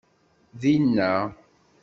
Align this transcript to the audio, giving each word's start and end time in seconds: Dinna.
Dinna. 0.61 1.11